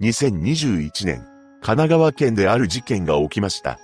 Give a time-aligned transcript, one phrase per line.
[0.00, 1.26] 2021年、
[1.60, 3.78] 神奈川県である事件が起きました。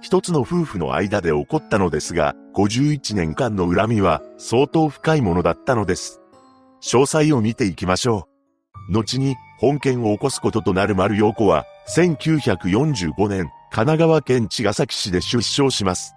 [0.00, 6.22] 一つの夫婦の間で起こったのですが、51年間の恨みは相当深いものだったのです。
[6.82, 8.26] 詳細を見ていきましょ
[8.88, 8.92] う。
[8.94, 16.14] 後に本件を起こすこととなる丸陽子は、1945年、神奈川県茅ヶ崎市で出生します。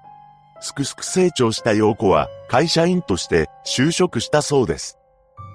[0.61, 4.97] すくすく成長した陽子は会社員として就職したそうです。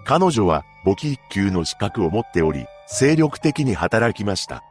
[0.04, 4.64] 彼女は簿記一級の資格を持っており、精力的に働きました。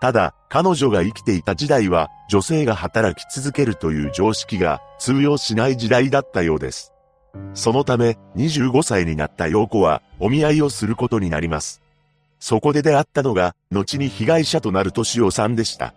[0.00, 6.92] ただ、彼女が生きていた時代は、女性が働き続けるという常識が通用しない時代だったようです。
[7.54, 11.80] そのため、25歳になった陽子は、お見合いをすることになります。
[12.38, 15.94] そこで出会ったのが、後に被害者となる敏夫さんでした。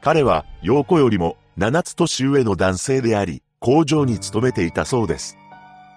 [0.00, 5.36] 彼は、陽子よりも、7つ年上の男性であり、工場に勤めていたそうです。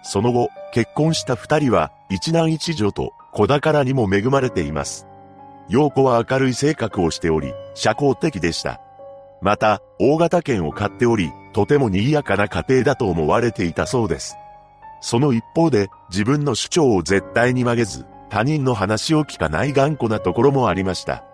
[0.04, 5.08] その後、結婚した二人は、一男一女と、子宝にも恵まれています。
[5.68, 8.80] 陽子は明るい性格をしており、社交的でした。
[9.42, 14.38] また、大型犬を飼っており、とても賑やかな家庭だと思われていたそうです。
[15.02, 21.26] その一方で、自分の主張を絶対に曲げず、他人の話を聞かない頑固なところもありました。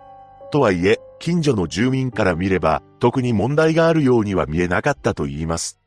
[0.50, 5.78] とはいえ、近所の住民から見れば、特に問題があるようには見えなかったと言います。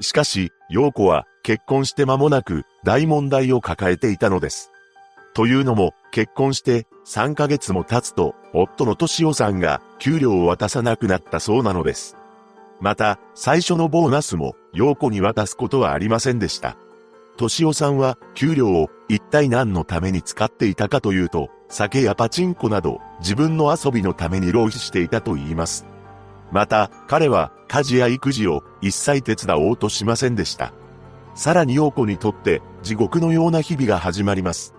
[0.00, 4.72] しかし、陽子は結婚して間もなく大問題を抱えていたのです。
[5.34, 12.16] というのも、結婚して3ヶ月も経つと、夫の敏夫さんが給料を渡さなくなったそうなのです。
[12.80, 16.76] また、最初のボーナスも陽子に渡すことはありませんでした。
[17.36, 25.86] 敏夫さんは給料を一体何のために使っていたかというと、酒やパチンコなど自分の遊びのために浪費していたと言います。
[26.50, 30.72] また、彼は家事や育児を一切手伝おうとしませんでした。
[31.34, 34.74] さらに陽子にとって地獄のような日々が始まります。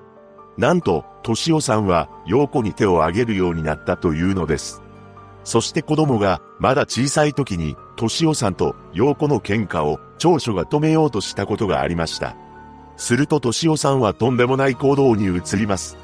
[0.62, 4.84] なんと、敏夫さんは陽子に手を挙げるようになったというのです。
[5.44, 12.36] そして子供がまだ小さい時に、敏夫さんと陽子の喧嘩を長所が止めようとしたことがありました。
[12.96, 15.98] すると敏夫さんはとんでもない行動に移ります。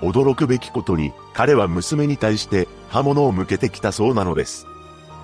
[0.00, 4.66] 驚くべきことに、彼は娘に対して刃物を向けてきたそうなのです。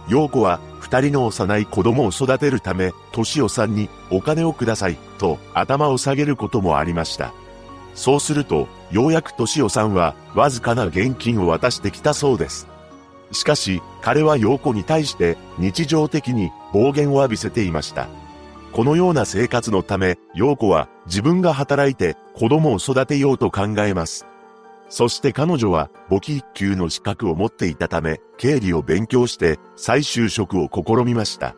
[0.08, 7.32] 陽子は二人の幼い子供を育てるため、敏夫さんにお金をくださいと頭を下げることもありました。
[7.98, 12.68] そうすると、ようやく敏夫さんはわずかな現金を渡してきたそうです。
[13.32, 18.06] しかし、彼は陽子に対して日常的に暴言を浴びせていました。
[18.72, 24.26] このような生活のため、陽子は自分が働いて子供を育てようと考えます。
[24.88, 31.56] そして彼女は簿記一級の資格を持っていたため、経理を勉強して再就職を試みました。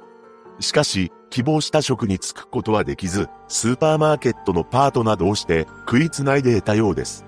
[0.59, 7.25] しかし、希望した職に就くことはできず、スーパーマーケットのパートなどをして食いつないで得たようです。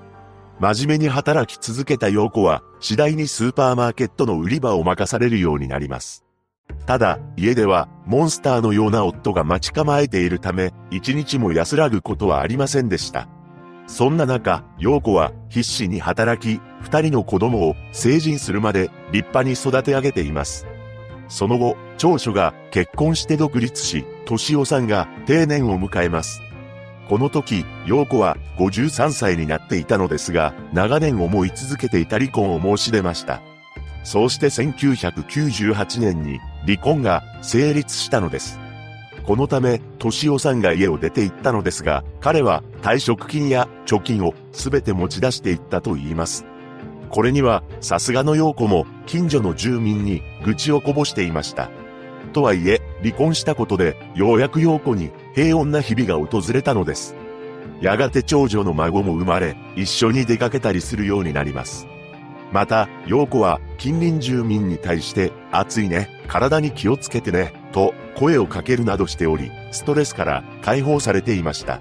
[0.58, 6.24] 真面目に働き続けた陽子は、次第にスーパーマーケットの売り場を任されるようになります。
[6.86, 13.28] ただ、家では、モンスターのような夫が待ち構えているため、一日も安らぐことはありませんでした。
[13.86, 20.66] そんな中、陽子は必死に働き、二人の子供を成人するまで立派に育て上げています。
[21.32, 26.42] その後、長女が結婚して独立し、敏夫さんが定年を迎えます。
[27.08, 33.40] この時、陽子は53歳になっていたのですが、長年思い続けていた離婚を申し出ました。
[34.04, 38.60] そうして1998年に離婚が成立したのです。
[39.24, 46.44] このため、敏夫さんが家を出て行ったのですが、彼は退職金や貯金を全て持ち出していったと言います。
[47.12, 51.70] これには、さすがの陽子も近所の住民に愚痴をこぼしていました。
[52.32, 57.14] とはいえ、離婚したことで、ようやく陽子に平穏な日々が訪れたのです。
[57.82, 61.86] やがて長女の孫も生まれ、一緒に出かけたりするようになります。
[62.50, 71.80] また、陽子は近隣住民に対して、暑いね、体に気をつけてね、と声をかけるなどしており、ストレスから解放されていました。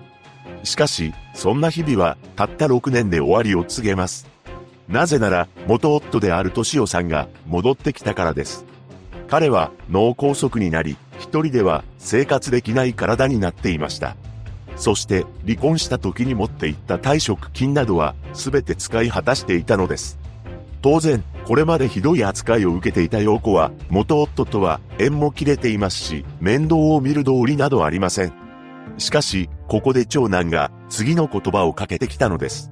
[0.64, 4.31] しかし、そんな日々はたった6年で終わりを告げます。
[4.92, 8.66] なぜなら、元夫である敏夫さんが戻ってきたからです。
[9.30, 14.18] 彼は脳梗塞になり、一人では生活できない体になっていました。
[14.76, 20.20] そして離婚した時に持っていった退職金などは全て使い果たしていたのです。
[20.82, 28.34] 当然、これまでひどい扱いを受けていた陽子は、元夫とは縁も切れていますし、面倒を見る通りなどありません。
[28.98, 32.72] しかし、ここで長男が次の言葉をかけてきたのです。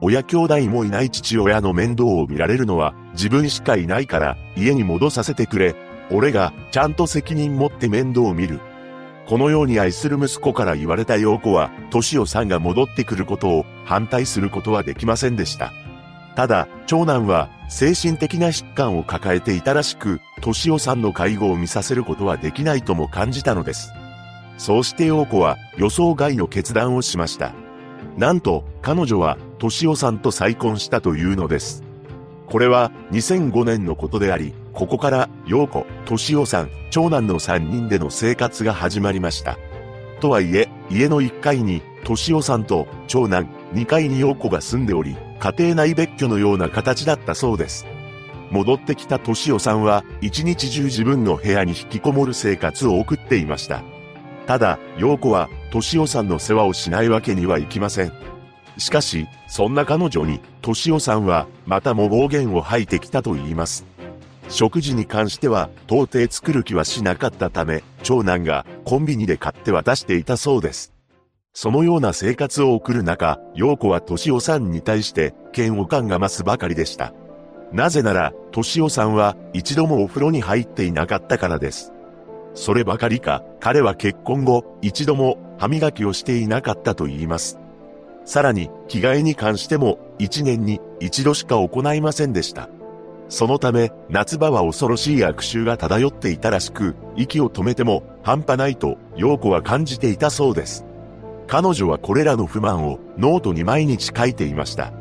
[0.00, 5.74] 親兄弟もいない父親の面倒を見られるのは自分しかいないから家に戻させてくれ。
[6.10, 8.60] 俺がちゃんと責任持って面倒を見る。
[9.28, 15.70] このように愛する息子から言われた陽子は、敏夫さんが戻ってくることを反対することはできませんでした。
[16.34, 23.92] ただ、長男は精神的な疾患を抱えていたらしく、敏夫さんの介護を見させることはできないとも感じたのです。
[24.56, 27.52] そうして陽子は予想外の決断をしました。
[28.16, 31.82] なんと、彼女は敏夫さんと再婚したというのです。
[32.46, 39.58] これは2005年のことであり、ここから陽子、敏夫さん、長男の3人での生活が始まりました。
[40.20, 47.86] とはいえ、家の1階に敏夫さんと長男、2階に陽子が住んでおり、家庭内別居のような形だったそうです。
[48.50, 53.82] 戻ってきた敏夫さんは一日中自分の部屋に引きこもる生活を送っていました。
[54.46, 58.12] ただ、陽子は敏夫さんの世話をしないわけにはいきません。
[58.78, 63.84] しかし、そんな彼女に、敏夫さんは、またも暴言を吐いてきたと言います。
[64.48, 70.94] 食事に関しては、到底作る気はしなかったため、長男がコンビニで買って渡していたそうです。
[71.52, 77.12] そのような生活を送る中、陽子は敏夫さんに対して嫌悪感が増すばかりでした。
[77.72, 81.92] なぜなら、敏夫さんは一度もお風呂に入っていなかったからです。
[82.54, 87.58] そればかりか、彼は結婚後、一度も歯磨きをしていなかったと言います。
[88.28, 92.68] さらに、着替えに関しても、一年に一度しか行いませんでした。
[93.30, 100.84] そのため、夏場は恐ろしい悪臭が漂っていたらしく、息を止めても半端ないと、陽子は感じていたそうです。
[101.46, 104.92] 彼女はこれらの不満をノートに毎日書いていました。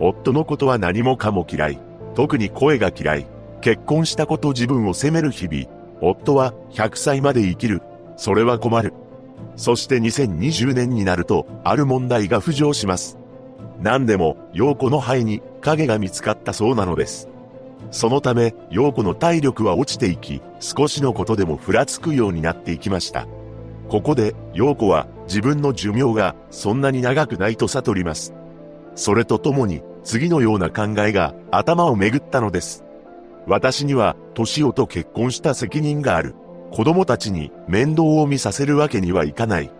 [0.00, 1.78] 夫のことは何もかも嫌い。
[2.16, 3.26] 特に声が嫌い。
[3.60, 5.66] 結婚したこと自分を責める日々。
[6.00, 7.82] 夫は100歳まで生きる。
[8.16, 8.94] それは困る。
[9.56, 13.18] そして2020年になると、ある問題が浮上します。
[13.80, 17.28] 何でも、陽子の肺に影が見つかったそうなのです。
[17.90, 23.26] そのため、陽子の体力は落ちていき、少しのことでもふらつくようになっていきました。
[23.88, 28.34] ここで、陽子は自分の寿命がそんなに長くないと悟ります。
[28.94, 32.84] それとともに、次のような考えが頭をめぐったのです。
[33.46, 36.34] 私には、年をと結婚した責任がある。
[36.74, 39.70] 子供たちに面倒を見させるわけにはいかない。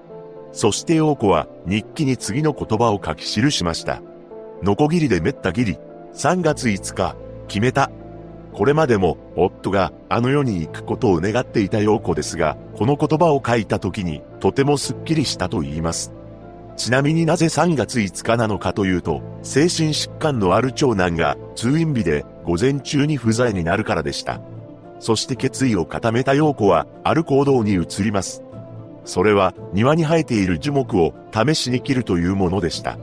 [0.52, 4.00] そして陽子は日記に次の言葉を書き記しました。
[4.62, 5.76] ノコギリでめったぎり。
[6.14, 7.16] 3月5日、
[7.48, 7.90] 決めた。
[8.52, 16.12] これまでも夫があの世に行くことを願っていた陽子ですが、この言葉を書いた時にとてもスッキリしたと言います。
[16.76, 24.40] ちなみになぜ3月5日なのかというと、精神疾患のある長男が通院日で午前中に不在になるからでした。
[24.98, 28.42] そして決意を固めた陽子はある行動に移ります。
[29.04, 32.98] それは庭に生えている樹木を試しに切るというものでした。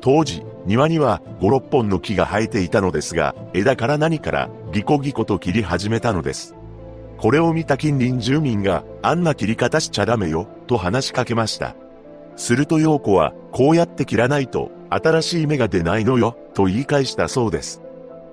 [0.00, 6.54] 当時、庭には5、6本の木が生えていたのですが、枝から何からギコギコと切り始めたのです。
[7.18, 11.74] これを見た近隣住民が、あんな切り方しちゃダメよ、と話しかけました。
[12.36, 17.82] すると陽子は、こうやって切らないと、新しい芽が出ないのよ、と言い返したそうです。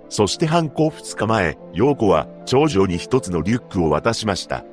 [0.10, 4.64] そして犯行2日前、陽子は長女に一つのリュックを渡しました。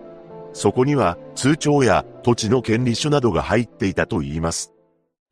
[0.53, 4.73] そこには通帳や土地の権利書などが入っていたと言います。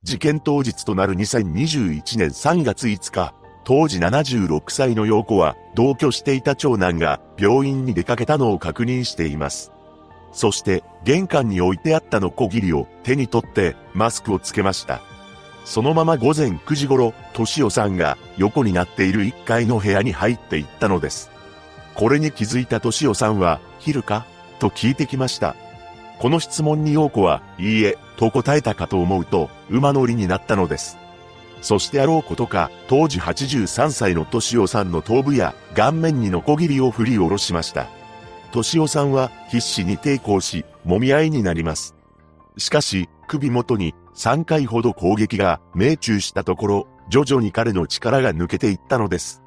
[0.02, 3.34] 事件当日となる2021年3月5日、
[3.64, 9.72] 当時76歳の陽子は同居していた長男が病院に出かけたのを確認しています。
[10.32, 15.02] そして玄関に置いてあったのこぎりを手に取ってマスクをつけました。
[15.64, 21.30] そのまま午前9時頃、敏夫さんが横になっている1階の部屋に入っていったのです。
[21.94, 24.24] これに気づいた敏夫さんは、昼か？
[24.58, 25.54] と聞いてきました。
[26.18, 30.96] この質問に陽子は、いいえ、と答えたかと思うと、馬乗りになったのです。
[31.60, 37.86] そしてあろうことか、当時83歳の敏夫さんの頭部や顔面にノコギリを振り下ろしました。
[38.52, 41.94] 敏夫さんは必死に抵抗し、揉み合いになります。
[42.56, 49.42] しかし、首元に3回ほど攻撃が命中したところ、徐々に彼の力が抜けていったのです。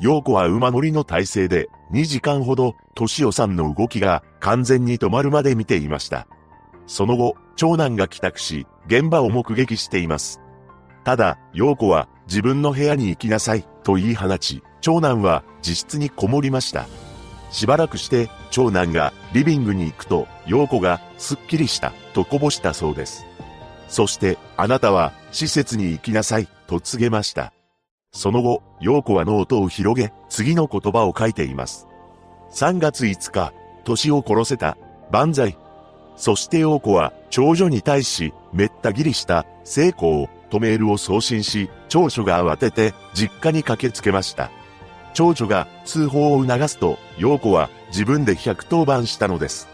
[0.00, 6.28] 陽子は馬乗りの体勢で2時間ほど、敏夫さんの動きが完全に止まるまで見ていました。
[6.86, 10.40] その後、長男が帰宅し、現場を目撃しています。
[11.04, 16.86] ただ、陽子は自分の部屋に行きなさい、と言い放ち、長男は自室にこもりました。
[17.54, 23.24] しばらくして、長男がリビングに行くと、陽子がすっきりした、とこぼしたそうです。
[23.88, 27.52] そして、あなたは施設に行きなさい、と告げました。
[28.12, 31.86] その後、陽子はノートを広げ、次の言葉を書いています。
[32.50, 33.52] 3月5日、
[33.84, 34.76] 年を殺せた、
[35.12, 35.56] 万歳。
[36.16, 44.50] そして陽子は、長女に対し、めったぎりした、成功とメールを送信し、長女が慌てて、実家に駆けつけました。
[45.14, 49.68] 長女が通報を促すと、陽子は自分で110番したのです。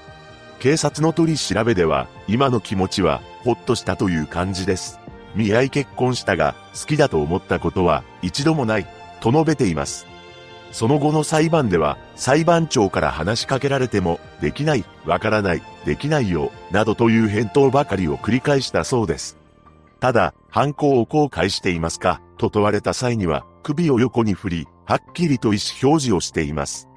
[0.61, 5.01] 警察の取り調べでは、今の気持ちは、ほっとしたという感じです。
[5.35, 8.87] 見合い結婚したが、好きだと思ったことは、一度もない。
[9.21, 10.07] と述べています。
[10.73, 19.37] その後の裁判では、裁判長から話しかけられても、できない、わからない、できないよ、などという返答ばかりを繰り返したそうです。
[19.99, 26.89] ただ、犯行を後悔していますかと問われた際には、首を横に振り、はっきりと意思表示をしています。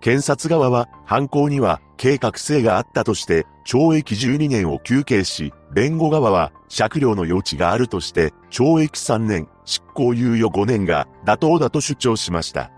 [0.00, 12.70] 検察側は、犯行には計画性があったとして、懲役12年を求刑し、弁護側は、酌量の余地があるとして、懲役3年、執行猶予5年が妥当だと主張しました。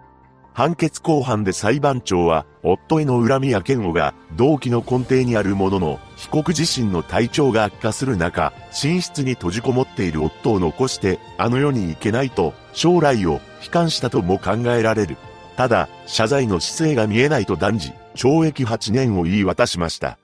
[0.55, 15.17] 判決公判で裁判長は、夫への恨みや嫌悪が動機の根底にあるものの、被告自身の体調が悪化する中、寝室に閉じこもっている夫を残して、あの世に行けないと、将来を悲観したとも考えられる。
[15.57, 20.21] ただ、謝罪の姿勢が見えないと断じ、懲役8年を言い渡しました。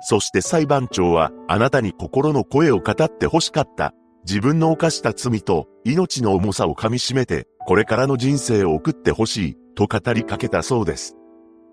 [0.00, 3.94] そして裁判長は、あなたに心の声を語って欲しかった。
[4.24, 11.14] 自分の犯した罪と命の重さを噛み締めて、これからの人生を送ってほしい、と語りかけたそうです。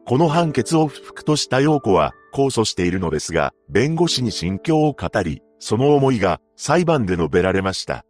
[0.06, 8.06] この判決を不服とした陽子は控訴しているのですが、弁護士に心境を語り、その思いが裁判で述べられました。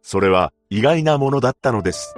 [0.00, 2.14] それは意外なものだったのです。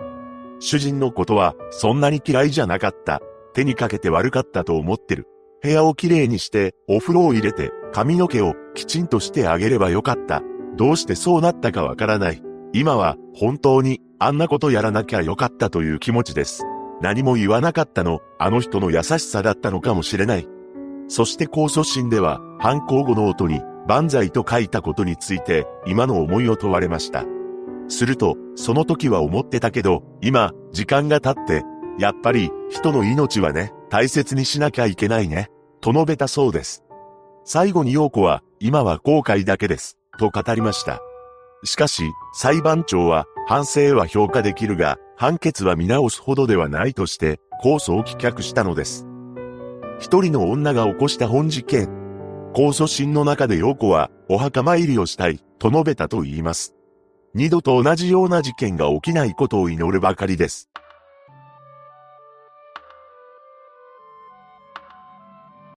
[0.60, 3.20] 主人のことはそんなに嫌いじゃなかった。
[3.54, 5.26] 手にかけて悪かったと思ってる。
[5.62, 10.42] 部屋をきれいにしてお風呂を入れて髪の毛をきちんとしてあげればよかった。
[10.76, 12.40] どうしてそうなったかわからない。
[12.72, 16.62] 今は本当にあんなことやらなきゃよかったという気持ちです。
[17.00, 20.48] 何も言わなかったの、あの人の優しさだったのかもしれない。
[21.08, 27.24] そして控訴審では犯行後の音に万歳と書いたことについて今の思いを問われました。
[27.88, 31.64] すると、その時は思ってたけど、今、時間が経って、
[31.98, 35.50] やっぱり人の命はね、大切にしなきゃいけないね、
[35.80, 36.82] と述べたそうです。
[37.44, 41.00] 最後に陽子は、今は後悔だけです、と語りました。
[41.62, 42.02] しかし、
[42.34, 49.06] 裁判長は、反省は評価できるが、判決は見直すほどではないとして、控訴を棄却したのです。
[49.98, 51.86] 一人の女が起こした本事件。
[52.54, 56.74] 控訴審の中で陽子は、お墓参りをしたい、と述べたと言います。
[57.34, 60.68] 二度と同じような事件が起きないことを祈るばかりです。